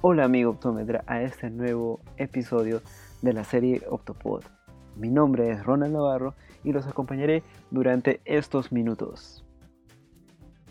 [0.00, 2.82] Hola amigo optómetra a este nuevo episodio
[3.20, 4.44] de la serie Optopod.
[4.94, 9.44] Mi nombre es Ronald Navarro y los acompañaré durante estos minutos.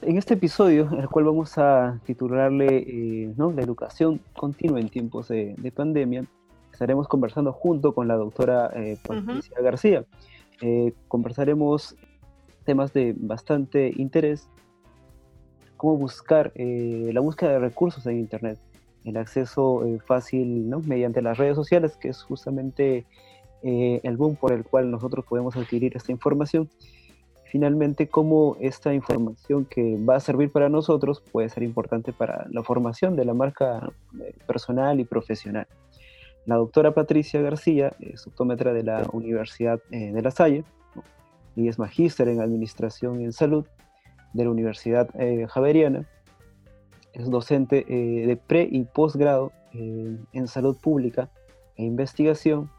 [0.01, 3.51] En este episodio, el cual vamos a titularle eh, ¿no?
[3.51, 6.23] La educación continua en tiempos de, pandemia,
[6.71, 10.05] estaremos conversando junto con la doctora eh, Patricia García.
[10.61, 11.97] Eh, conversaremos
[12.63, 14.47] temas de bastante interés,
[15.75, 18.57] cómo buscar la búsqueda de recursos en Internet,
[19.07, 20.79] el acceso fácil ¿no?
[20.81, 23.05] mediante las redes sociales, que es justamente
[23.63, 26.69] el boom por el cual nosotros podemos adquirir esta información
[27.49, 32.63] finalmente cómo esta información que va a servir para nosotros puede ser importante para la
[32.63, 35.67] formación de la marca eh, personal y profesional.
[36.45, 40.63] La doctora Patricia García es optómetra de la Universidad eh, de La Salle
[41.55, 43.65] y es magíster en Administración y en Salud
[44.33, 46.05] de la Universidad eh, Javeriana.
[47.17, 51.29] Es docente de pre y posgrado en Salud Pública
[51.75, 52.69] e Investigación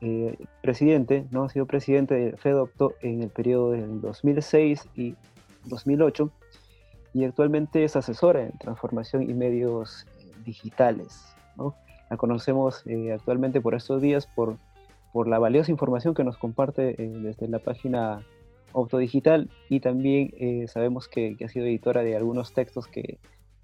[0.00, 1.42] eh, presidente, ¿no?
[1.42, 5.16] Ha sido presidente de FEDOPTO en el periodo del 2006 y
[5.64, 6.30] 2008
[7.14, 11.74] y actualmente es asesora en transformación y medios eh, digitales, ¿no?
[12.10, 14.56] La conocemos eh, actualmente por estos días por,
[15.12, 18.24] por la valiosa información que nos comparte desde la página
[18.72, 23.18] Opto Digital y también sabemos que, que, ha sido editora de algunos textos que,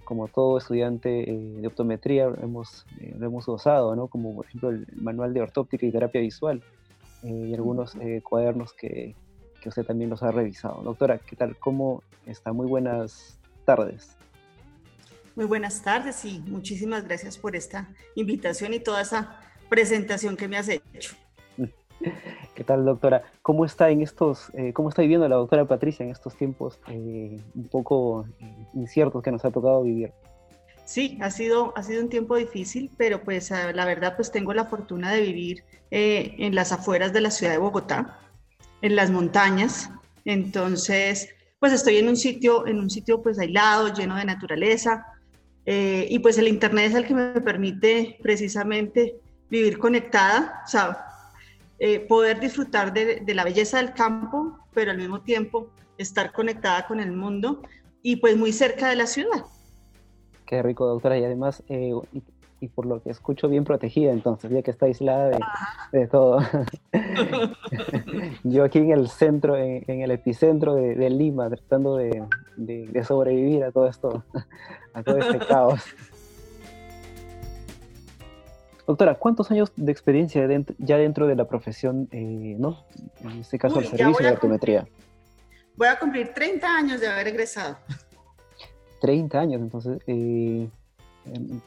[0.04, 4.08] como todo estudiante eh, de optometría hemos, eh, lo hemos gozado, ¿no?
[4.08, 6.62] como por ejemplo el manual de ortóptica y terapia visual
[7.22, 9.14] eh, y algunos cuadernos que,
[9.60, 10.82] que, usted también los ha revisado.
[10.82, 11.56] Doctora, ¿qué tal?
[11.56, 12.52] ¿Cómo está?
[12.52, 14.16] Muy buenas tardes.
[15.34, 20.58] Muy buenas tardes y muchísimas gracias por esta invitación y toda esa presentación que me
[20.58, 21.16] has hecho.
[22.54, 23.24] ¿Qué tal, doctora?
[23.42, 27.40] ¿Cómo está en estos, eh, cómo está viviendo la doctora Patricia en estos tiempos eh,
[27.54, 30.12] un poco eh, inciertos que nos ha tocado vivir?
[30.84, 34.66] Sí, ha sido, ha sido un tiempo difícil, pero pues la verdad pues tengo la
[34.66, 38.18] fortuna de vivir en las afueras de la ciudad de Bogotá,
[38.82, 39.90] en las montañas.
[40.26, 45.06] Entonces, pues estoy en un sitio, en un sitio pues aislado, lleno de naturaleza.
[45.64, 49.16] y pues el internet es el que me permite precisamente
[49.48, 51.13] vivir conectada, o sea,
[51.86, 55.68] eh, poder disfrutar de, la belleza del campo, pero al mismo tiempo
[55.98, 57.60] estar conectada con el mundo
[58.00, 59.44] y pues muy cerca de la ciudad.
[60.46, 61.92] Qué rico, doctora, y además, eh,
[62.62, 65.38] y, por lo que escucho, bien protegida entonces, ya que está aislada
[65.92, 66.38] de, todo.
[68.44, 72.24] Yo aquí en el centro, en, el epicentro de, Lima, tratando de,
[72.56, 74.24] de, sobrevivir a todo esto,
[74.94, 75.82] a todo este caos.
[78.86, 80.46] Doctora, ¿cuántos años de experiencia
[80.78, 82.84] ya dentro de la profesión, eh, ¿no?
[83.22, 84.86] En este caso, el servicio de optometría.
[85.76, 87.78] Voy a cumplir 30 años de haber egresado.
[89.00, 90.68] 30 años, entonces, eh,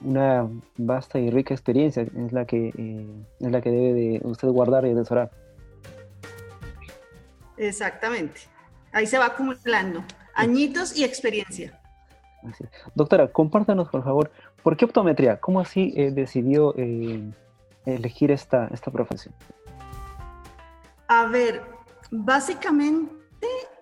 [0.02, 4.48] una vasta y rica experiencia es la que, eh, es la que debe de usted
[4.50, 5.32] guardar y atesorar.
[7.58, 8.42] Exactamente.
[8.92, 10.04] Ahí se va acumulando
[10.36, 11.80] añitos y experiencia.
[12.96, 14.32] Doctora, compártanos, por favor,
[14.64, 15.40] ¿Por qué optometría?
[15.40, 17.24] ¿Cómo así eh, decidió eh,
[17.86, 19.34] elegir esta, esta profesión?
[21.08, 21.64] A ver,
[22.12, 23.14] básicamente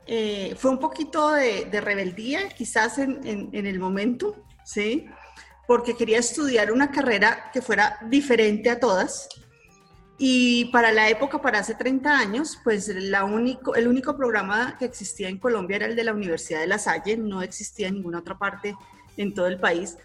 [0.08, 5.08] eh, fue un poquito de, rebeldía, quizás en, el momento, ¿sí?
[5.68, 9.28] Porque quería estudiar una carrera que fuera diferente a todas.
[10.18, 14.86] Y para la época, para hace 30 años, pues la único, el único programa que
[14.86, 18.20] existía en Colombia era el de la Universidad de La Salle, no existía en ninguna
[18.20, 18.76] otra parte
[19.18, 19.98] en todo el país.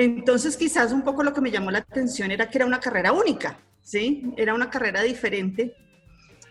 [0.00, 3.10] Entonces, quizás un poco lo que me llamó la atención era que era una carrera
[3.10, 4.32] única, ¿sí?
[4.36, 5.74] Era una carrera diferente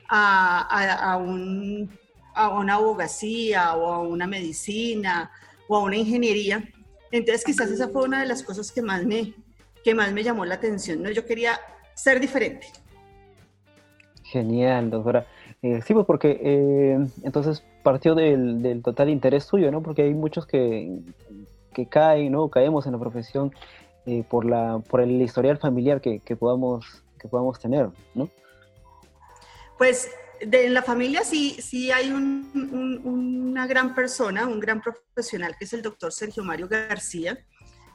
[0.10, 5.32] a, una abogacía o a una medicina
[5.70, 6.62] o a una ingeniería.
[7.10, 9.34] Entonces, quizás esa fue una de las cosas que más me,
[9.82, 11.10] que más me llamó la atención, ¿no?
[11.10, 11.58] Yo quería
[11.96, 12.68] ser diferente.
[14.24, 15.26] Genial, doctora.
[15.62, 19.82] Eh, sí, pues porque eh, entonces partió del, del, total interés suyo, ¿no?
[19.82, 21.00] Porque hay muchos que
[21.78, 22.50] que cae, ¿no?
[22.50, 23.54] Caemos en la profesión
[24.08, 28.32] eh, por, la, por el historial familiar que, que, podamos, que podamos tener, ¿no?
[29.78, 30.10] Pues
[30.44, 35.66] de, en la familia sí, sí hay un, una gran persona, un gran profesional, que
[35.66, 37.38] es el doctor Sergio Mario García,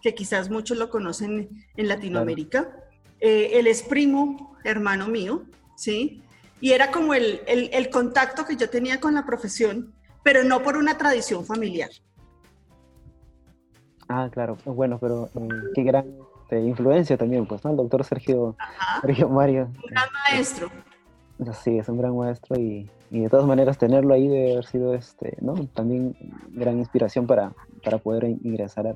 [0.01, 2.71] que quizás muchos lo conocen en Latinoamérica.
[3.19, 5.43] Eh, él es primo, hermano mío,
[5.77, 6.23] ¿sí?
[6.61, 9.93] Y era como el, el, el contacto que yo tenía con la profesión,
[10.23, 11.91] pero no por una tradición familiar.
[14.13, 16.05] Ah, claro, bueno, pero eh, qué gran
[16.53, 17.71] este, influencia también, pues, ¿no?
[17.71, 18.57] El doctor Sergio,
[19.01, 19.69] Sergio Mario.
[19.75, 20.69] Un gran maestro.
[21.63, 25.37] Sí, es un gran maestro y, de todas maneras tenerlo ahí debe haber sido, este,
[25.41, 25.55] ¿no?
[25.75, 26.15] También
[26.51, 28.95] gran inspiración para, para poder ingresar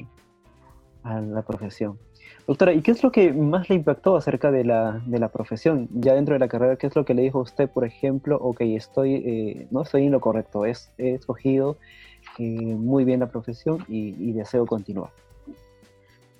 [1.02, 1.98] a, la profesión.
[2.46, 5.88] Doctora, ¿y qué es lo que más le impactó acerca de la, de la profesión?
[5.92, 8.36] Ya dentro de la carrera, ¿qué es lo que le dijo a usted, por ejemplo?
[8.40, 11.78] Ok, estoy, eh, no estoy en lo correcto, es, he escogido
[12.38, 15.10] eh, muy bien la profesión y, deseo continuar.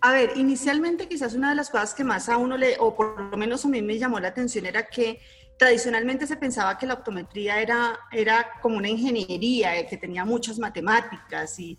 [0.01, 3.19] A ver, inicialmente quizás una de las cosas que más a uno le, o por
[3.21, 5.19] lo menos a mí me llamó la atención era que
[5.59, 10.59] tradicionalmente se pensaba que la optometría era, era como una ingeniería, eh, que tenía muchas
[10.59, 11.79] matemáticas y,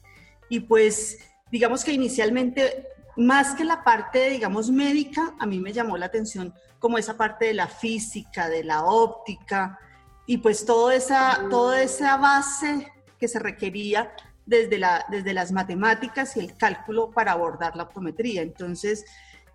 [0.49, 1.19] y pues
[1.51, 2.87] digamos que inicialmente
[3.17, 7.45] más que la parte, digamos, médica, a mí me llamó la atención como esa parte
[7.45, 9.79] de la física, de la óptica,
[10.27, 14.11] y pues toda esa, toda esa base que se requería
[14.45, 18.41] desde, la, desde las matemáticas y el cálculo para abordar la optometría.
[18.41, 19.05] Entonces,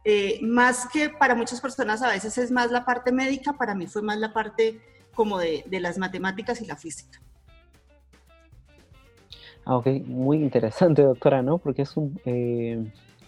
[0.05, 3.87] eh, más que para muchas personas a veces es más la parte médica, para mí
[3.87, 4.81] fue más la parte
[5.15, 7.21] como de, de las matemáticas y la física.
[9.65, 11.59] Ah, ok, muy interesante, doctora, ¿no?
[11.59, 12.85] Porque es un, eh,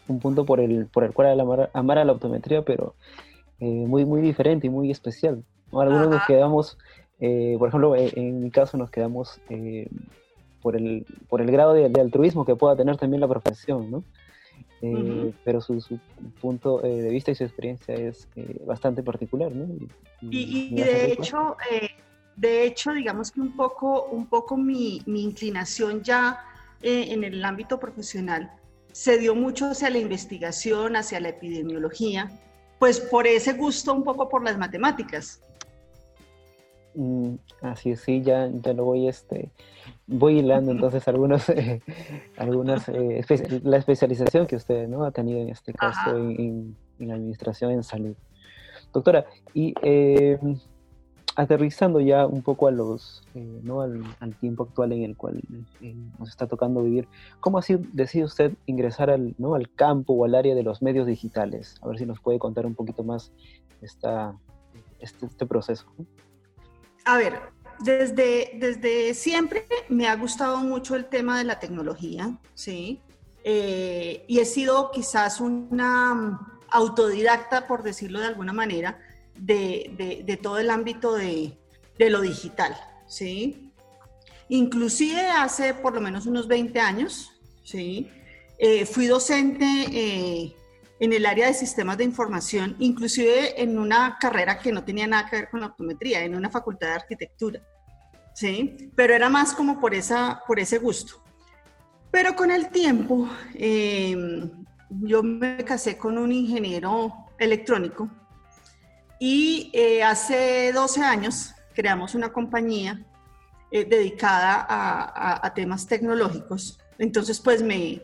[0.09, 2.95] un punto por el, por el cual amar, amar a la optometría, pero
[3.61, 5.45] eh, muy, muy diferente y muy especial.
[5.73, 6.79] Algunos nos quedamos,
[7.19, 9.41] eh, por ejemplo, eh, en, mi caso nos quedamos
[10.64, 14.02] por, el, por el grado de, altruismo que pueda tener también la profesión, ¿no?
[15.44, 15.99] Pero su, su,
[16.40, 18.28] punto de vista y su experiencia es
[18.66, 19.66] bastante particular, ¿no?
[20.22, 21.56] Y, y, de hecho,
[22.37, 26.40] de hecho, digamos que un poco, un poco mi, mi inclinación ya
[26.82, 28.50] en el ámbito profesional
[28.93, 32.31] se dio mucho hacia la investigación, hacia la epidemiología,
[32.78, 35.40] pues por ese gusto un poco por las matemáticas.
[36.94, 39.50] Mm, así es, sí, ya, ya lo voy, este,
[40.06, 41.82] voy hilando entonces algunos, eh,
[42.37, 43.25] algunas, eh,
[43.62, 45.05] la especialización que usted ¿no?
[45.05, 48.14] ha tenido en este caso en, en, administración en salud.
[48.93, 50.38] Doctora, y eh,
[51.37, 53.81] aterrizando ya un poco a los, eh, ¿no?
[53.81, 55.43] al, tiempo actual en el cual
[56.19, 57.08] nos está tocando vivir,
[57.40, 59.55] ¿cómo así decide usted ingresar al, ¿no?
[59.55, 61.76] al campo o al área de los medios digitales?
[61.82, 63.32] A ver si nos puede contar un poquito más
[63.82, 64.38] esta,
[65.00, 65.87] este, este proceso.
[67.05, 67.39] A ver,
[67.81, 73.01] desde, desde siempre me ha gustado mucho el tema de la tecnología, ¿sí?
[73.45, 76.41] Eh, y he sido quizás una
[76.71, 78.99] autodidacta, por decirlo de alguna manera,
[79.37, 81.59] de, todo el ámbito de,
[81.99, 82.75] lo digital,
[83.07, 83.71] ¿sí?
[84.49, 87.33] Inclusive hace por lo menos unos 20 años,
[87.65, 88.11] ¿sí?
[88.59, 90.57] Eh, fui docente eh,
[91.00, 95.29] en el área de sistemas de información, inclusive en una carrera que no tenía nada
[95.29, 97.61] que ver con la optometría, en una facultad de arquitectura,
[98.35, 98.91] ¿sí?
[98.94, 101.23] Pero era más como por, esa, por ese gusto.
[102.11, 104.50] Pero con el tiempo, em,
[104.88, 108.08] yo me casé con un ingeniero electrónico,
[109.19, 113.02] y eh, hace 12 años creamos una compañía
[113.70, 116.79] eh, dedicada a, temas tecnológicos.
[116.99, 118.02] Entonces, pues me,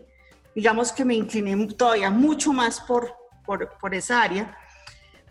[0.55, 3.15] digamos que me incliné todavía mucho más por,
[3.45, 4.57] por, esa área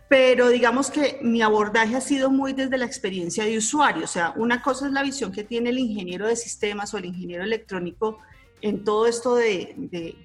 [0.10, 4.06] pero digamos que mi abordaje ha sido muy desde la experiencia de usuario.
[4.06, 7.06] O sea, una cosa es la visión que tiene el ingeniero de sistemas o el
[7.06, 8.18] ingeniero electrónico
[8.62, 9.76] en todo esto de,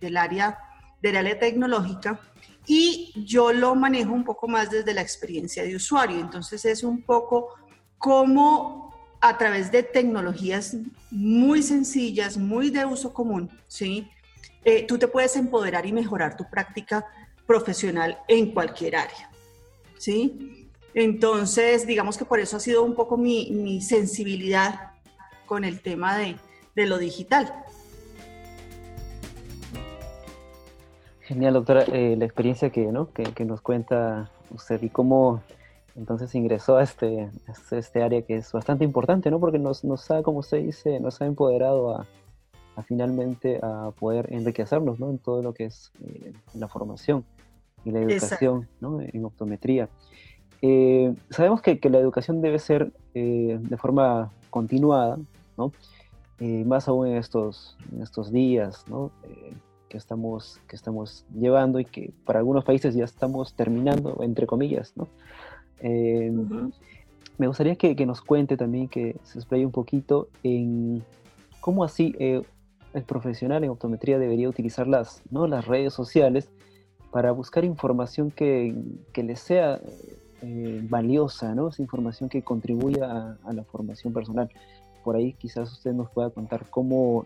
[0.00, 0.58] del, área,
[1.02, 2.18] del área tecnológica,
[2.66, 6.18] y yo lo manejo un poco más desde la experiencia de usuario.
[6.18, 7.48] Entonces es un poco
[7.98, 10.76] cómo a través de tecnologías
[11.10, 14.10] muy sencillas, muy de uso común, ¿sí?
[14.64, 17.06] Eh, tú te puedes empoderar y mejorar tu práctica
[17.46, 19.30] profesional en cualquier área,
[19.98, 20.70] ¿sí?
[20.94, 24.92] Entonces, digamos que por eso ha sido un poco mi, sensibilidad
[25.44, 26.36] con el tema de,
[26.74, 27.52] de lo digital.
[31.22, 33.10] Genial, doctora, eh, la experiencia que, ¿no?
[33.12, 35.42] que, nos cuenta usted y cómo
[35.96, 37.30] entonces ingresó a este,
[37.70, 39.40] este área que es bastante importante, ¿no?
[39.40, 42.06] Porque nos, nos ha, como usted dice, nos ha empoderado a,
[42.82, 45.10] finalmente a poder enriquecernos, ¿no?
[45.10, 47.24] En todo lo que es eh, la formación
[47.84, 49.00] y la educación, ¿no?
[49.00, 49.88] En optometría.
[50.62, 55.18] Eh, sabemos que, que, la educación debe ser de forma continuada,
[55.56, 55.72] ¿no?
[56.66, 59.12] más aún en estos, en estos días, ¿no?
[59.94, 64.92] que estamos, que estamos llevando y que para algunos países ya estamos terminando, entre comillas,
[64.96, 65.06] ¿no?
[65.78, 66.32] Eh,
[67.38, 71.04] me gustaría que, que, nos cuente también, que se explaye un poquito en
[71.60, 72.42] cómo así eh,
[72.94, 75.46] el profesional en optometría debería utilizar las, ¿no?
[75.46, 76.48] las redes sociales
[77.10, 78.74] para buscar información que,
[79.12, 79.80] que le sea
[80.42, 81.68] eh, valiosa, ¿no?
[81.68, 84.48] Esa información que contribuya a, a, la formación personal.
[85.04, 87.24] Por ahí quizás usted nos pueda contar cómo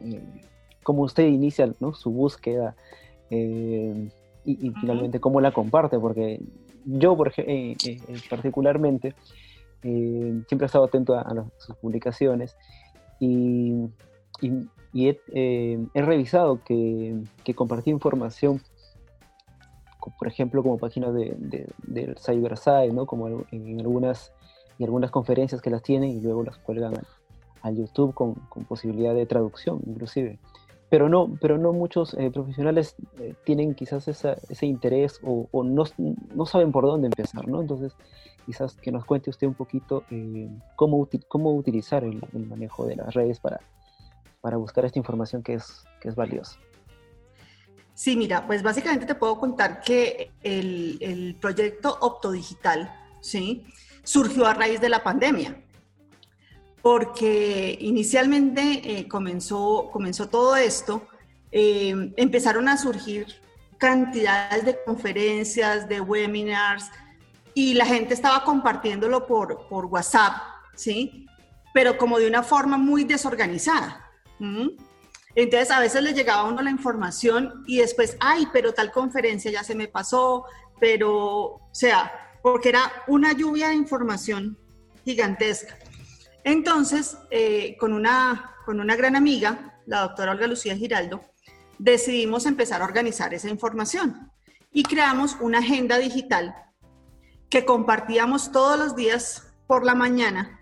[0.88, 2.75] cómo usted inicia su búsqueda
[3.28, 4.08] eh,
[4.46, 6.40] y, finalmente cómo la comparte, porque
[6.87, 7.98] yo por eh, eh,
[8.30, 9.14] particularmente
[9.82, 12.56] siempre he estado atento a, sus publicaciones
[13.20, 13.75] y,
[14.95, 15.21] he,
[15.95, 17.23] revisado que,
[17.54, 18.61] compartir información
[20.16, 23.07] por ejemplo, como páginas de, de, del CyberSide, ¿no?
[23.07, 24.33] Como en, algunas,
[24.78, 26.95] en algunas conferencias que las tienen y luego las cuelgan
[27.62, 30.38] al, YouTube con, con, posibilidad de traducción, inclusive.
[30.88, 35.62] Pero no, pero no muchos eh, profesionales eh, tienen quizás esa, ese interés o, o
[35.62, 35.85] no,
[36.35, 37.61] no, saben por dónde empezar, ¿no?
[37.61, 37.95] Entonces,
[38.47, 42.97] quizás que nos cuente usted un poquito eh, cómo, cómo utilizar el, el, manejo de
[42.97, 43.61] las redes para,
[44.40, 46.59] para buscar esta información que es, que es valiosa.
[47.95, 53.66] Sí, mira, pues básicamente te puedo contar que el, el proyecto Optodigital, ¿sí?
[54.04, 55.61] Surgió a raíz de la pandemia,
[56.80, 61.09] porque inicialmente eh, comenzó, comenzó todo esto,
[61.50, 63.26] eh, empezaron a surgir
[63.78, 66.90] cantidades de conferencias, de webinars,
[67.52, 70.35] y la gente estaba compartiéndolo por, por WhatsApp,
[70.76, 71.26] ¿sí?
[71.75, 74.08] Pero como de una forma muy desorganizada.
[75.35, 79.50] Entonces a veces le llegaba a uno la información y después, ay, pero tal conferencia
[79.50, 80.45] ya se me pasó,
[80.80, 84.59] pero, o sea, porque era una lluvia de información
[85.04, 85.76] gigantesca.
[86.45, 91.21] Entonces, eh, con, una, con una gran amiga, la doctora Olga Lucía Giraldo,
[91.78, 94.33] decidimos empezar a organizar esa información
[94.73, 96.54] y creamos una agenda digital
[97.49, 100.58] que compartíamos todos los días por la mañana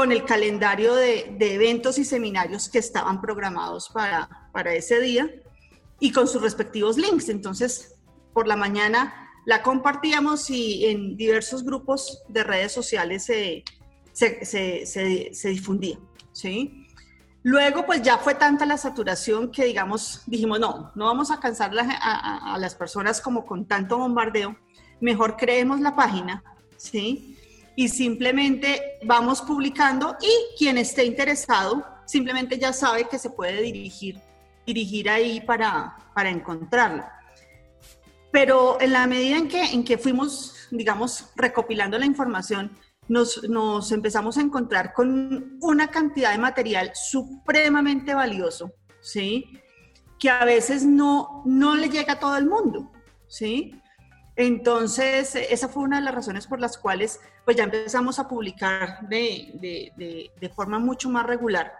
[0.00, 5.30] con el calendario de, eventos y seminarios que estaban programados para, ese día
[5.98, 7.28] y con sus respectivos links.
[7.28, 7.96] Entonces,
[8.32, 13.62] por la mañana la compartíamos y en diversos grupos de redes sociales se,
[15.44, 15.98] difundía.
[16.32, 16.86] ¿sí?
[17.42, 21.78] Luego, pues ya fue tanta la saturación que, digamos, dijimos, no, no vamos a cansar
[21.78, 24.56] a, a, las personas como con tanto bombardeo,
[24.98, 26.42] mejor creemos la página,
[26.78, 27.36] ¿sí?
[27.80, 34.20] Y simplemente vamos publicando y quien esté interesado simplemente ya sabe que se puede dirigir,
[34.66, 37.06] dirigir ahí para, para encontrarlo.
[38.30, 42.70] Pero en la medida en que, en que fuimos, digamos, recopilando la información,
[43.08, 49.58] nos, nos empezamos a encontrar con una cantidad de material supremamente valioso, ¿sí?
[50.18, 52.92] Que a veces no, no le llega a todo el mundo,
[53.26, 53.80] ¿sí?
[54.36, 59.00] Entonces, esa fue una de las razones por las cuales pues ya empezamos a publicar
[59.08, 61.72] de, forma mucho más regular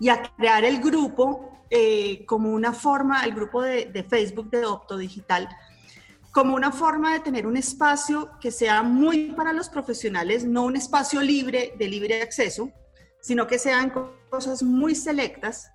[0.00, 4.96] y a crear el grupo eh, como una forma, el grupo de, Facebook de Opto
[4.96, 5.48] Digital,
[6.32, 10.76] como una forma de tener un espacio que sea muy para los profesionales, no un
[10.76, 12.70] espacio libre de libre acceso,
[13.20, 13.92] sino que sean
[14.30, 15.70] cosas muy selectas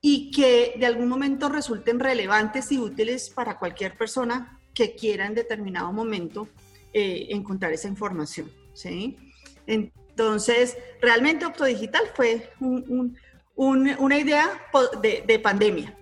[0.00, 5.34] y que de algún momento resulten relevantes y útiles para cualquier persona que quiera en
[5.34, 6.48] determinado momento
[6.92, 8.50] eh, encontrar esa información.
[8.74, 9.16] ¿sí?
[9.66, 12.50] Entonces, realmente Optodigital fue
[13.56, 14.50] una idea
[15.00, 15.96] de, pandemia.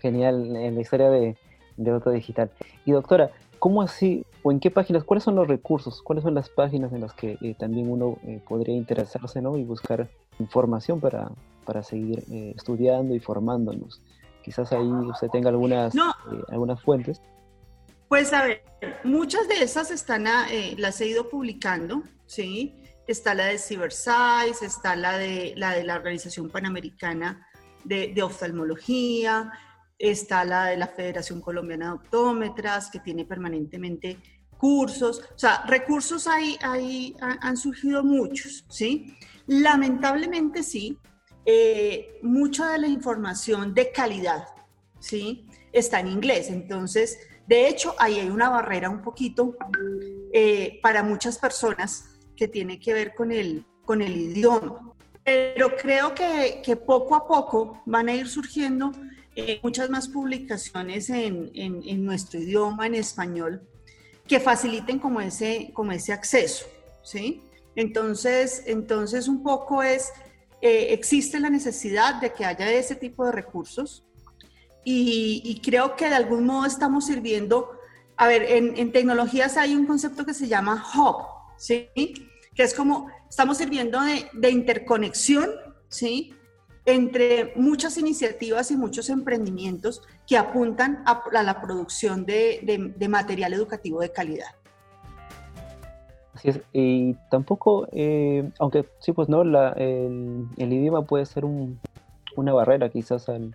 [0.00, 1.36] Genial, en la historia de,
[1.76, 2.50] de Optodigital.
[2.84, 6.48] Y doctora, ¿cómo así, o en qué páginas, cuáles son los recursos, cuáles son las
[6.48, 9.56] páginas en las que eh, también uno eh, podría interesarse ¿no?
[9.56, 11.30] y buscar información para,
[11.64, 12.24] para seguir
[12.56, 14.00] estudiando y formándonos?
[14.46, 15.98] Quizás ahí usted tenga algunas, eh,
[16.50, 17.20] algunas fuentes.
[18.08, 18.62] Pues a ver,
[19.02, 22.80] muchas de esas están, eh, las he ido publicando, ¿sí?
[23.08, 27.44] Está la de CyberSize, está la de la, de la Organización Panamericana
[27.82, 29.50] de, de, Oftalmología,
[29.98, 34.16] está la de la Federación Colombiana de Optómetras, que tiene permanentemente
[34.56, 39.18] cursos, o sea, recursos ahí, ahí han surgido muchos, ¿sí?
[39.48, 40.96] Lamentablemente sí,
[41.46, 44.48] eh, mucha de la información de calidad,
[44.98, 45.48] ¿sí?
[45.72, 46.50] Está en inglés.
[46.50, 49.56] Entonces, de hecho, ahí hay una barrera un poquito
[50.32, 54.92] eh, para muchas personas que tiene que ver con el, con el idioma.
[55.24, 58.90] Pero creo que, que poco a poco van a ir surgiendo
[59.36, 63.60] eh, muchas más publicaciones en, en, en, nuestro idioma, en español,
[64.26, 66.66] que faciliten como ese, como ese acceso,
[67.04, 67.42] ¿sí?
[67.76, 70.12] Entonces, entonces un poco es
[70.60, 74.04] eh, existe la necesidad de que haya ese tipo de recursos
[74.88, 77.72] y, creo que de algún modo estamos sirviendo,
[78.16, 81.26] a ver, en, tecnologías hay un concepto que se llama hub,
[81.58, 81.88] ¿sí?
[82.54, 85.50] Que es como, estamos sirviendo de, interconexión,
[85.88, 86.34] ¿sí?
[86.84, 94.12] Entre muchas iniciativas y muchos emprendimientos que apuntan a, la producción de material educativo de
[94.12, 94.54] calidad.
[96.72, 103.54] Y tampoco, eh, aunque sí, pues no, el, idioma puede ser una barrera quizás al,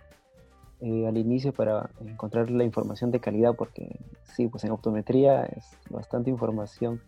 [0.80, 5.64] eh, al inicio para encontrar la información de calidad, porque sí, pues en optometría es
[5.90, 7.00] bastante información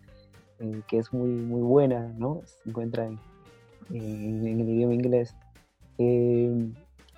[0.60, 2.40] eh, que es muy, muy buena, ¿no?
[2.44, 3.18] Se encuentra en,
[3.90, 5.36] el idioma inglés.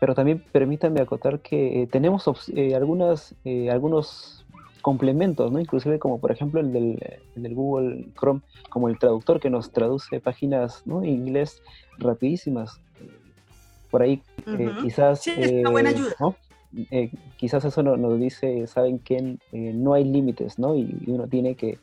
[0.00, 2.26] pero también permítame acotar que tenemos
[2.74, 3.34] algunas,
[3.70, 4.35] algunos
[4.86, 5.58] complementos, ¿no?
[5.58, 10.82] Inclusive como por ejemplo el del, Google Chrome, como el traductor que nos traduce páginas
[10.86, 11.02] ¿no?
[11.02, 11.60] en inglés
[11.98, 12.80] rapidísimas.
[13.90, 14.22] Por ahí
[14.80, 15.24] quizás...
[15.24, 16.14] Sí, es una buena ayuda.
[17.36, 20.76] quizás eso nos, dice, saben que no hay límites, ¿no?
[20.76, 21.80] Y, uno tiene que,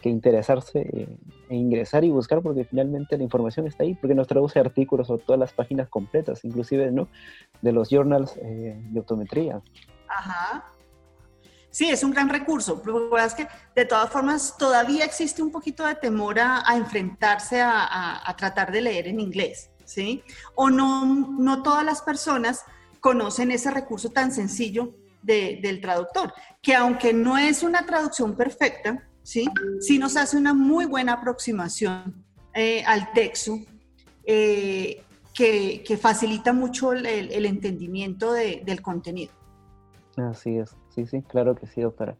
[0.00, 1.08] que interesarse
[1.48, 5.18] e ingresar y buscar porque finalmente la información está ahí, porque nos traduce artículos o
[5.18, 7.08] todas las páginas completas, inclusive ¿no?
[7.60, 9.60] de los journals eh, de optometría.
[10.06, 10.75] Ajá.
[11.76, 12.80] Sí, es un gran recurso.
[12.82, 18.34] Pero es que de todas formas todavía existe un poquito de temor a, enfrentarse a,
[18.38, 20.22] tratar de leer en inglés, ¿sí?
[20.54, 22.64] O no, no todas las personas
[22.98, 29.46] conocen ese recurso tan sencillo del traductor, que aunque no es una traducción perfecta, ¿sí?
[29.80, 33.58] Sí nos hace una muy buena aproximación eh, al texto
[34.24, 35.02] eh,
[35.34, 39.34] que, facilita mucho el, entendimiento del contenido.
[40.16, 42.16] Así es, sí, sí, claro que sí, doctora.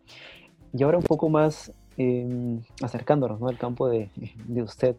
[0.72, 4.10] Y ahora un poco más em, acercándonos al campo de,
[4.62, 4.94] usted,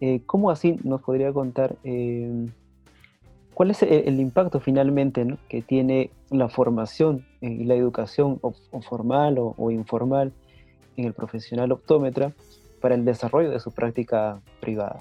[0.00, 2.50] eh, ¿cómo así nos podría contar em,
[3.54, 9.70] cuál es el, impacto finalmente que tiene la formación y la educación o, formal o
[9.70, 10.32] informal
[10.96, 12.32] en el profesional optómetra
[12.80, 15.00] para el desarrollo de su práctica privada.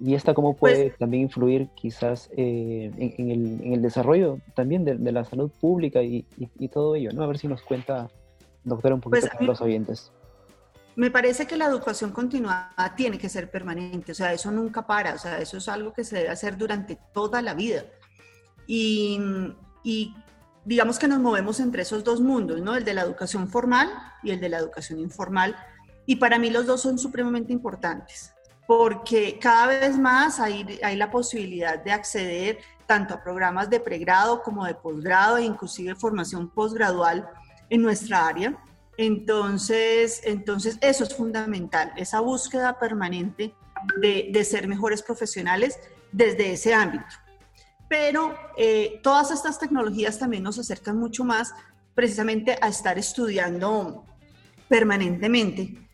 [0.00, 5.24] Y esta cómo puede pues también influir quizás eh, en, el, desarrollo también de, la
[5.24, 6.24] salud pública y,
[6.72, 7.24] todo ello, ¿no?
[7.24, 8.08] A ver si nos cuenta,
[8.62, 10.12] doctora, un poquito pues los oyentes.
[10.94, 15.14] Me parece que la educación continuada tiene que ser permanente, o sea, eso nunca para,
[15.14, 17.84] o sea, eso es algo que se debe hacer durante toda la vida.
[18.66, 19.20] Y,
[19.82, 20.14] y
[20.64, 22.76] digamos que nos movemos entre esos dos mundos, ¿no?
[22.76, 23.90] El de la educación formal
[24.22, 25.56] y el de la educación informal.
[26.04, 28.34] Y para mí los dos son supremamente importantes,
[28.68, 34.66] porque cada vez más hay, la posibilidad de acceder tanto a programas de pregrado como
[34.66, 37.26] de posgrado e inclusive formación postgradual
[37.70, 38.62] en nuestra área.
[38.98, 43.54] Entonces, entonces eso es fundamental, esa búsqueda permanente
[44.02, 45.80] de, de ser mejores profesionales
[46.12, 47.06] desde ese ámbito
[47.88, 51.54] pero eh, todas estas tecnologías también nos acercan mucho más
[51.94, 54.04] precisamente a estar estudiando
[54.68, 55.87] permanentemente.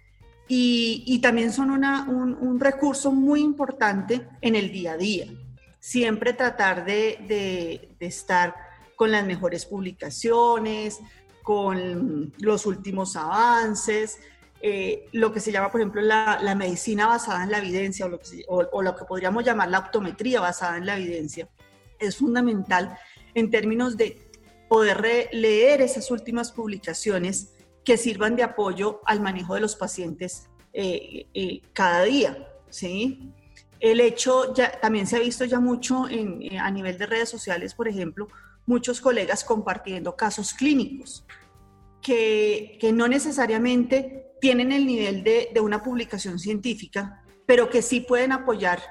[0.47, 5.27] Y, también son un, recurso muy importante en el día a día.
[5.81, 8.55] Siempre tratar de, estar
[8.97, 11.01] con las mejores publicaciones,
[11.43, 14.19] con los últimos avances,
[14.61, 18.07] eh, lo que se llama, por ejemplo, la, medicina basada en la evidencia
[18.49, 21.49] o lo que podríamos llamar la optometría basada en la evidencia
[21.99, 22.99] es fundamental
[23.35, 24.19] en términos de
[24.69, 27.54] poder leer esas últimas publicaciones
[27.85, 33.33] que sirvan de apoyo al manejo de los pacientes eh, eh, cada día, ¿sí?
[33.79, 37.75] El hecho, ya, también se ha visto ya mucho eh, a nivel de redes sociales,
[37.75, 38.29] por ejemplo,
[38.67, 41.27] muchos colegas compartiendo casos clínicos
[42.01, 48.83] que, no necesariamente tienen el nivel de, una publicación científica, pero que sí pueden apoyar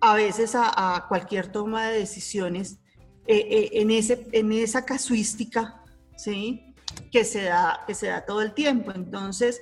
[0.00, 2.78] a veces a, cualquier toma de decisiones
[3.26, 5.84] en, ese, en esa casuística
[6.16, 6.73] ¿sí?
[7.10, 8.92] Que, se da, que se da todo el tiempo.
[8.94, 9.60] Entonces,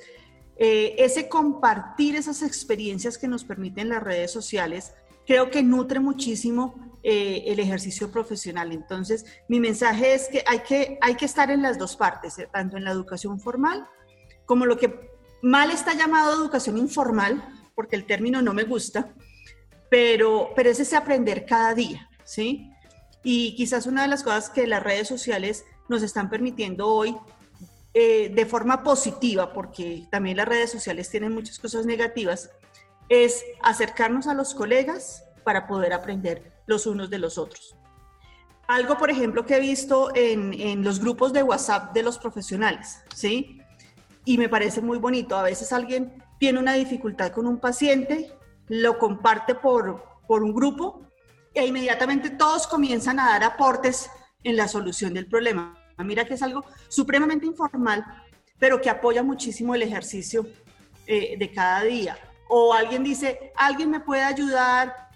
[0.57, 4.93] eh, ese compartir esas experiencias que nos permiten las redes sociales,
[5.27, 8.71] creo que nutre muchísimo el ejercicio profesional.
[8.71, 12.77] Entonces, mi mensaje es que hay que, hay que estar en las dos partes, tanto
[12.77, 13.89] en la educación formal
[14.47, 17.43] como lo que mal está llamado educación informal,
[17.75, 19.15] porque el término no me gusta,
[19.91, 22.71] pero, pero es aprender cada día, ¿sí?
[23.25, 27.17] Y quizás una de las cosas que las redes sociales nos están permitiendo hoy
[27.95, 32.51] eh, de forma positiva, porque también las redes sociales tienen muchas cosas negativas,
[33.09, 37.77] es acercarnos a los colegas para poder aprender los unos de los otros.
[38.69, 43.01] Algo, por ejemplo, que he visto en, en los grupos de WhatsApp de los profesionales,
[43.15, 43.61] ¿sí?
[44.25, 45.37] Y me parece muy bonito.
[45.37, 48.33] A veces alguien tiene una dificultad con un paciente
[48.69, 51.03] lo comparte por, por un grupo
[51.55, 54.11] e inmediatamente todos comienzan a dar aportes
[54.45, 55.79] en la solución del problema.
[55.99, 58.05] Mira que es algo supremamente informal,
[58.59, 60.47] pero que apoya muchísimo el ejercicio
[61.07, 62.19] eh, de cada día.
[62.49, 65.09] O alguien dice, alguien me puede ayudar,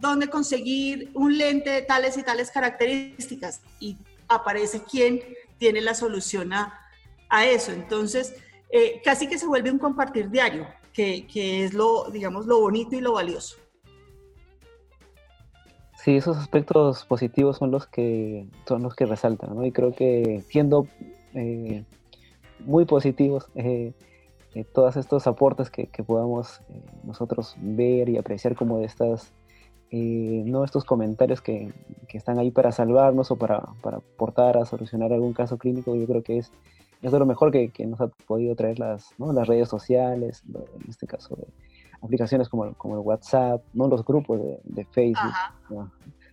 [0.00, 3.60] dónde conseguir un lente de tales y tales características.
[3.78, 3.96] Y
[4.28, 5.20] aparece quien
[5.58, 6.76] tiene la solución a,
[7.44, 7.70] eso.
[7.70, 8.34] Entonces,
[8.70, 13.00] eh, casi que se vuelve un compartir diario que, es lo, digamos, lo bonito y
[13.00, 13.56] lo valioso.
[16.02, 19.66] Sí, esos aspectos positivos son los que son los que resaltan, ¿no?
[19.66, 20.86] Y creo que siendo
[21.34, 21.84] eh,
[22.60, 23.92] muy positivos, eh,
[24.54, 26.62] eh, todos estos aportes que, podamos
[27.04, 29.34] nosotros ver y apreciar como de estas
[29.92, 31.72] no estos comentarios que,
[32.08, 36.06] que, están ahí para salvarnos o para, para, aportar a solucionar algún caso clínico, yo
[36.06, 36.52] creo que es,
[37.02, 39.32] es lo mejor que, que nos ha podido traer las, ¿no?
[39.32, 41.46] las redes sociales, en este caso de
[42.02, 43.88] aplicaciones como, como el WhatsApp, ¿no?
[43.88, 45.32] los grupos de, de Facebook.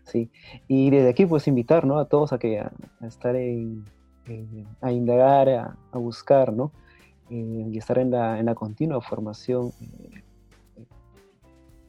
[0.04, 0.30] Sí,
[0.70, 2.00] y desde aquí pues invitar ¿no?
[2.00, 3.86] a todos a que a, estar en,
[4.82, 6.72] a indagar, a, a buscar, ¿no?
[7.30, 10.24] Eh, y estar en la, en la continua formación eh,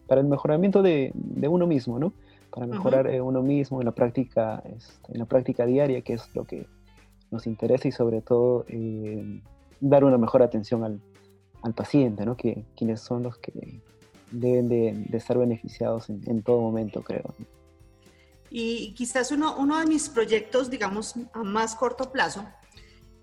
[0.08, 2.12] para el mejoramiento de, de, uno mismo, ¿no?
[2.50, 3.24] Para mejorar uh -huh.
[3.24, 6.66] uno mismo en la práctica, este, en la práctica diaria, que es lo que
[7.30, 9.40] nos interesa y sobre todo eh,
[9.80, 11.00] dar una mejor atención al,
[11.62, 12.36] al paciente, ¿no?
[12.36, 13.82] Que quienes son los que
[14.30, 17.34] deben de, de estar beneficiados en, en, todo momento, creo.
[18.50, 22.46] Y quizás uno, uno de mis proyectos, digamos, a más corto plazo,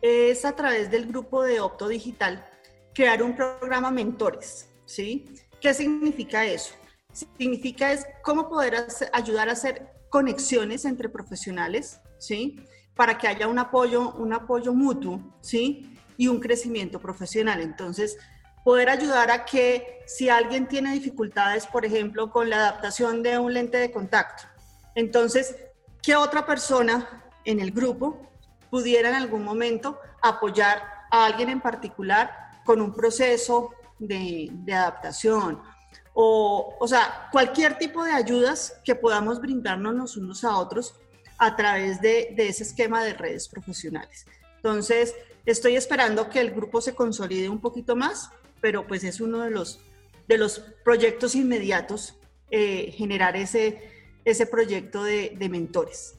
[0.01, 2.45] es a través del grupo de Opto Digital
[2.93, 5.25] crear un programa mentores, ¿sí?
[5.59, 6.73] ¿Qué significa eso?
[7.11, 12.59] Significa es cómo poder hacer, ayudar a hacer conexiones entre profesionales, ¿sí?
[12.95, 15.94] Para que haya un apoyo, un apoyo mutuo, ¿sí?
[16.17, 17.61] Y un crecimiento profesional.
[17.61, 18.17] Entonces,
[18.63, 23.53] poder ayudar a que si alguien tiene dificultades, por ejemplo, con la adaptación de un
[23.53, 24.43] lente de contacto,
[24.95, 25.55] entonces,
[26.01, 28.31] ¿qué otra persona en el grupo
[28.69, 32.31] pudiera en algún momento apoyar a alguien en particular
[32.65, 35.61] con un proceso de, adaptación?
[36.13, 40.95] O, o sea, cualquier tipo de ayudas que podamos brindarnos unos a otros
[41.37, 44.25] a través de, de ese esquema de redes profesionales.
[44.55, 45.13] Entonces,
[45.45, 48.31] estoy esperando que el grupo se consolide un poquito más,
[48.61, 49.79] pero pues es uno de los,
[50.27, 52.17] de los proyectos inmediatos,
[52.51, 53.79] eh, generar ese,
[54.23, 56.17] ese proyecto de, de, mentores.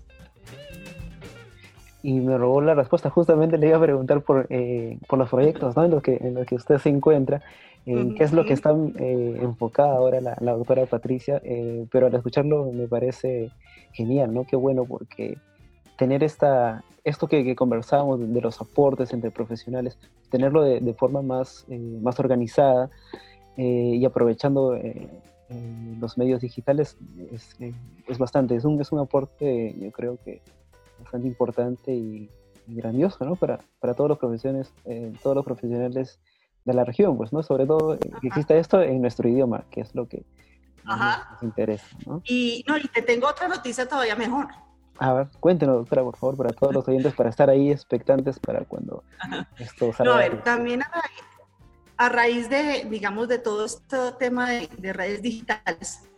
[2.02, 5.76] Y me robó la respuesta, justamente le iba a preguntar por, eh, por los proyectos
[5.76, 5.84] ¿no?
[5.84, 7.42] en, los que, en los que usted se encuentra,
[7.86, 12.06] en qué es lo que está eh, enfocada ahora la, la doctora Patricia, eh, pero
[12.06, 13.52] al escucharlo me parece
[13.92, 14.44] genial, ¿no?
[14.44, 15.38] Qué bueno porque
[15.96, 19.98] tener esta, esto que, que conversábamos de, de, los aportes entre profesionales,
[20.30, 22.90] tenerlo de, de forma más, eh, más organizada
[23.56, 25.09] eh, y aprovechando eh,
[26.00, 26.96] los medios digitales
[27.32, 27.56] es,
[28.09, 30.42] es, bastante, es un, es un aporte yo creo que
[30.98, 32.28] bastante importante y,
[32.66, 33.37] y grandioso ¿no?
[33.37, 34.72] para, para todos los profesiones,
[35.22, 36.18] todos los profesionales
[36.66, 37.42] de la región, pues, ¿no?
[37.42, 40.24] Sobre todo eh, que exista esto en nuestro idioma, que es lo que
[40.85, 41.28] Ajá.
[41.32, 42.20] nos interesa, ¿no?
[42.24, 44.48] Y, no, y te tengo otra noticia todavía mejor.
[44.98, 48.64] A ver, cuéntenos, doctora, por favor, para todos los oyentes, para estar ahí expectantes para
[48.64, 49.48] cuando Ajá.
[49.59, 50.12] esto salga.
[50.12, 51.22] No, a ver, también a raíz,
[51.96, 56.09] a raíz, de, digamos, de todo este tema de, de redes digitales,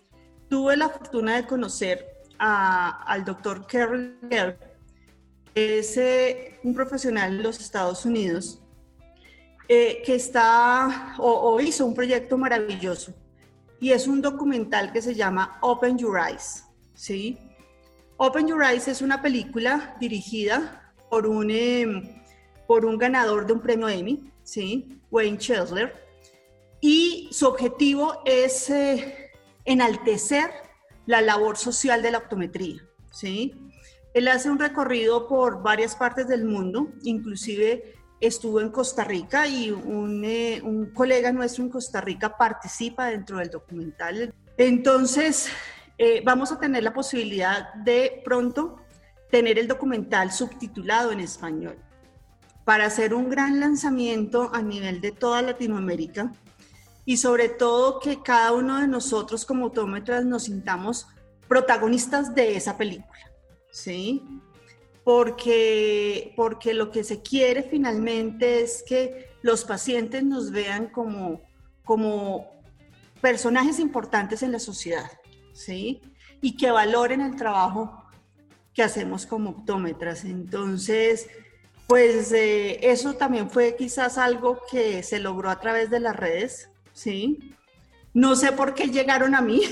[0.49, 2.07] tuve la fortuna de conocer
[2.39, 4.59] a, al doctor Carol Gelb,
[5.55, 8.63] que es eh, un profesional en los Estados Unidos,
[9.69, 13.13] eh, que está o, o, hizo un proyecto maravilloso
[13.81, 16.65] y es un documental que se llama Open Your Eyes,
[16.95, 17.39] ¿sí?
[18.21, 21.87] Open Your Eyes es una película dirigida por un, eh,
[22.67, 25.01] por un ganador de un premio Emmy, ¿sí?
[25.13, 25.95] Wayne Chesler,
[26.81, 29.31] y su objetivo es eh,
[29.65, 30.51] enaltecer
[31.07, 33.55] la labor social de la optometría, ¿sí?
[34.15, 39.71] Él hace un recorrido por varias partes del mundo, inclusive estuvo en Costa Rica y
[39.71, 44.35] un, eh, un, colega nuestro en Costa Rica participa dentro del documental.
[44.57, 45.51] Entonces,
[45.99, 48.77] eh, vamos a tener la posibilidad de pronto
[49.31, 51.77] tener el documental subtitulado en español
[52.65, 56.33] para hacer un gran lanzamiento a nivel de toda Latinoamérica
[57.05, 61.09] y sobre todo que cada uno de nosotros como autómetras nos sintamos
[61.49, 63.31] protagonistas de esa película,
[63.71, 64.23] ¿sí?
[65.09, 71.41] porque, porque lo que se quiere finalmente es que los pacientes nos vean como,
[71.83, 72.61] como
[73.23, 75.11] personajes importantes en la sociedad,
[75.59, 76.01] ¿sí?
[76.41, 78.05] Y que valoren el trabajo
[78.73, 80.25] que hacemos como optómetras.
[80.25, 81.29] Entonces,
[81.89, 86.71] pues eh, eso también fue quizás algo que se logró a través de las redes,
[86.93, 87.55] ¿sí?
[88.15, 89.63] No sé por qué llegaron a mí,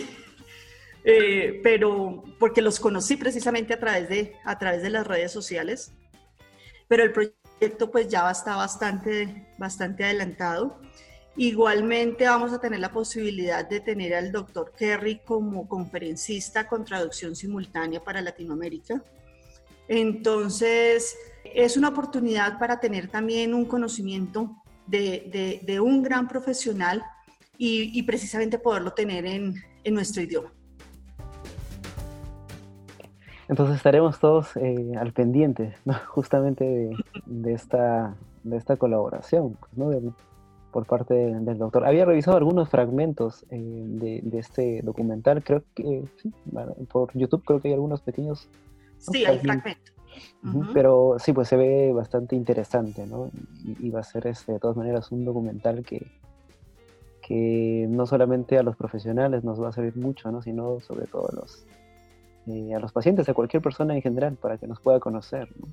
[1.04, 5.92] eh, pero porque los conocí precisamente a través, de, a través de las redes sociales,
[6.88, 10.80] pero el proyecto pues ya está bastante, bastante adelantado.
[11.38, 17.36] Igualmente vamos a tener la posibilidad de tener al doctor Kerry como conferencista con traducción
[17.36, 19.02] simultánea para Latinoamérica.
[19.86, 27.04] Entonces, es una oportunidad para tener también un conocimiento de, de, de un gran profesional
[27.58, 30.52] y, y, precisamente poderlo tener en, en nuestro idioma.
[33.48, 35.94] Entonces estaremos todos eh, al pendiente, ¿no?
[36.08, 36.96] justamente de,
[37.26, 39.90] de, esta, de esta colaboración, ¿no?
[40.80, 41.86] De por parte del doctor.
[41.86, 46.32] Había revisado algunos fragmentos eh, de, este documental, creo que sí,
[46.90, 48.48] por YouTube creo que hay algunos pequeños...
[48.98, 49.94] Sí, hay fragmentos.
[50.72, 53.30] Pero sí, pues se ve bastante interesante, ¿no?
[53.80, 56.06] Y, va a ser este, de todas maneras un documental que,
[57.20, 60.42] que no solamente a los profesionales nos va a servir mucho, ¿no?
[60.42, 61.66] Sino sobre todo a los,
[62.46, 65.68] eh, a los pacientes, a cualquier persona en general, para que nos pueda conocer, ¿no?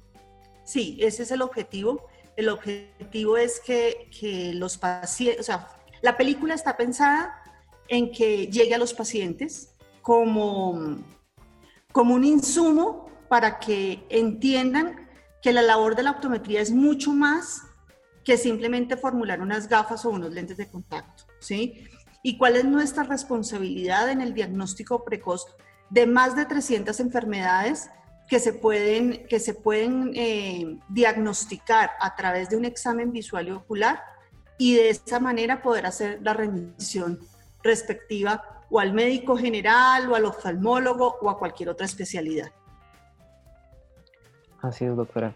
[0.63, 2.02] Sí, ese es el objetivo.
[2.36, 5.69] El objetivo es que, que los pacientes, o sea,
[6.02, 7.41] la película está pensada
[7.88, 10.98] en que llegue a los pacientes como,
[11.91, 15.10] como un insumo para que entiendan
[15.41, 17.63] que la labor de la optometría es mucho más
[18.24, 21.86] que simplemente formular unas gafas o unos lentes de contacto, ¿sí?
[22.22, 25.46] ¿Y cuál es nuestra responsabilidad en el diagnóstico precoz
[25.89, 27.89] de más de 300 enfermedades
[28.34, 33.52] que se pueden, que se pueden eh, diagnosticar a través de un examen visual y
[33.52, 34.00] ocular
[34.58, 37.19] y de esa manera poder hacer la remisión
[37.62, 38.41] respectiva
[38.72, 42.48] o al médico general o al oftalmólogo o a cualquier otra especialidad.
[44.63, 45.36] Así es, doctora.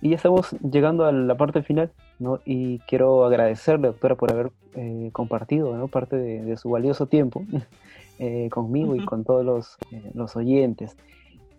[0.00, 2.40] Y ya estamos llegando a la parte final, ¿no?
[2.44, 5.86] Y quiero agradecerle, doctora, por haber eh, compartido ¿no?
[5.86, 7.44] parte de, su valioso tiempo
[8.18, 9.76] eh, conmigo y con todos los,
[10.12, 10.96] los oyentes.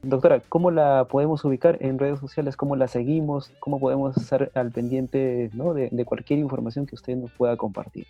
[0.03, 2.57] Doctora, ¿cómo la podemos ubicar en redes sociales?
[2.57, 3.53] ¿Cómo la seguimos?
[3.61, 8.05] ¿Cómo podemos estar al pendiente de, cualquier información que usted nos pueda compartir?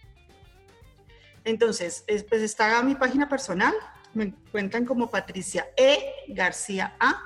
[1.45, 3.73] Entonces, pues está mi página personal,
[4.15, 5.99] me encuentran como Patricia E.
[6.29, 7.21] García A.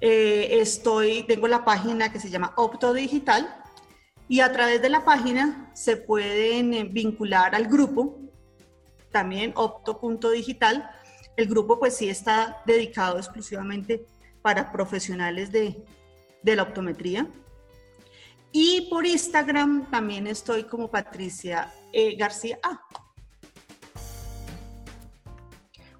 [0.00, 3.54] Eh, estoy, tengo la página que se llama Opto Digital
[4.26, 8.18] y a través de la página se pueden eh, vincular al grupo,
[9.12, 10.90] también opto.digital,
[11.36, 14.06] el grupo pues sí está dedicado exclusivamente
[14.42, 15.82] para profesionales de,
[16.42, 17.26] la optometría.
[18.52, 22.58] Y por Instagram también estoy como Patricia eh, García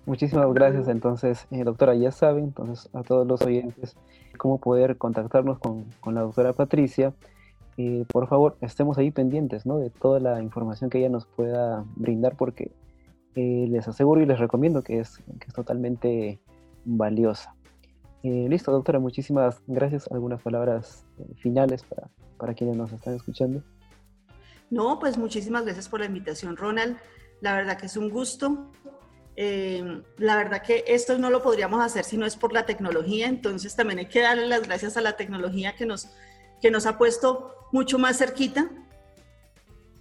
[0.07, 1.95] Muchísimas gracias entonces, eh, doctora.
[1.95, 3.97] Ya saben, entonces a todos los oyentes,
[4.37, 7.15] cómo poder contactarnos con, la doctora Patricia.
[7.79, 9.79] Eh, por favor, estemos ahí pendientes ¿no?
[9.79, 12.71] de toda la información que ella nos pueda brindar porque
[13.37, 16.41] eh, les aseguro y les recomiendo que es, que es totalmente
[16.85, 17.55] valiosa.
[18.23, 20.09] Eh, listo, doctora, muchísimas gracias.
[20.11, 23.63] ¿Algunas palabras eh, finales para, para quienes nos están escuchando?
[24.71, 26.97] No, pues muchísimas gracias por la invitación, Ronald.
[27.41, 28.71] La verdad que es un gusto.
[29.37, 33.75] la verdad que esto no lo podríamos hacer si no es por la tecnología, entonces
[33.75, 36.09] también hay que darle las gracias a la tecnología que nos,
[36.61, 38.71] que nos ha puesto mucho más cerquita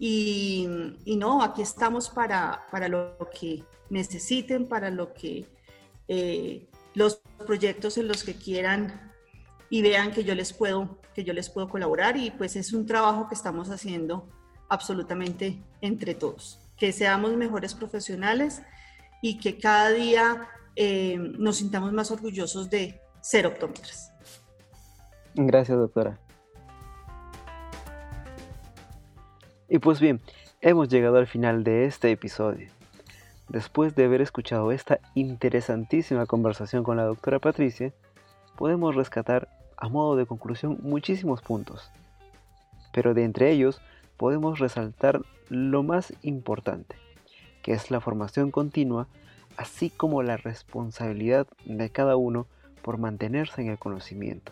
[0.06, 0.68] y,
[1.16, 5.46] no, aquí estamos para, para, lo que necesiten, para lo que
[6.10, 9.13] eh, los proyectos en los que quieran
[9.70, 12.86] y vean que yo les puedo que yo les puedo colaborar y pues es un
[12.86, 14.28] trabajo que estamos haciendo
[14.68, 18.62] absolutamente entre todos que seamos mejores profesionales
[19.22, 24.12] y que cada día eh, nos sintamos más orgullosos de ser optómetras.
[25.34, 26.20] Gracias, doctora.
[29.74, 30.22] Y pues bien,
[30.62, 32.70] hemos llegado al final de este episodio.
[33.50, 37.92] Después de haber escuchado esta interesantísima conversación con la doctora Patricia,
[38.56, 41.90] podemos rescatar a modo de conclusión muchísimos puntos.
[42.94, 43.82] Pero de entre ellos
[44.16, 46.96] podemos resaltar lo más importante,
[47.64, 49.08] que es la formación continua,
[49.58, 52.46] así como la responsabilidad de cada uno
[52.84, 54.52] por mantenerse en el conocimiento,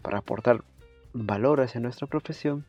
[0.00, 0.64] para aportar
[1.12, 2.64] valor hacia nuestra profesión,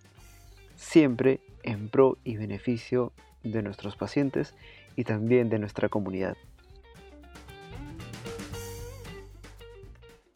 [0.80, 3.12] siempre en pro y beneficio
[3.44, 4.56] de nuestros pacientes
[4.96, 6.38] y también de nuestra comunidad.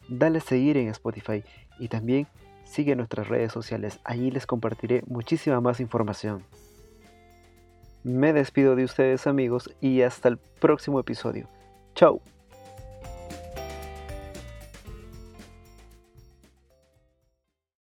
[0.08, 1.42] Dale a seguir en Spotify
[1.78, 2.26] y también
[2.64, 3.98] sigue nuestras redes sociales.
[4.04, 6.44] Allí les compartiré muchísima más información.
[8.02, 11.48] Me despido de ustedes amigos y hasta el próximo episodio.
[11.94, 12.20] Chao.